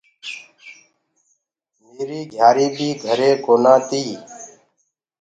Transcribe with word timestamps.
ميريٚ 1.93 2.27
گھِياريٚ 2.31 2.71
بيٚ 2.75 2.99
گھري 3.03 3.29
ڪونآ 3.45 3.73
تيٚ 3.87 4.15